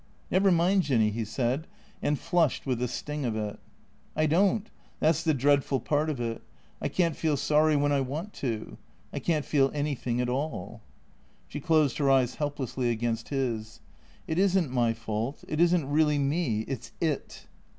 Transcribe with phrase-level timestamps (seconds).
[0.31, 0.81] "Never mind.
[0.81, 1.67] Jinny," he said,
[2.01, 3.59] and flushed with the sting of it."
[4.15, 4.67] I don't.
[4.99, 6.41] That 's the dreadful part of it.
[6.81, 8.79] I can't feel sorry when I want to.
[9.13, 10.81] I can't feel anything at all."
[11.47, 13.79] She closed her eyes helplessly against his."
[14.27, 15.43] It is n't my fault.
[15.47, 16.61] It is n't really me.
[16.61, 17.45] It 's It."